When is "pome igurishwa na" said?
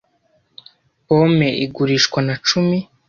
1.07-2.35